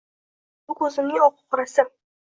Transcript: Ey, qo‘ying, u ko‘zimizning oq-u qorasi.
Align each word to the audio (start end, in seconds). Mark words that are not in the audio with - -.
Ey, 0.71 0.71
qo‘ying, 0.71 0.73
u 0.75 0.79
ko‘zimizning 0.79 1.27
oq-u 1.29 1.47
qorasi. 1.57 1.87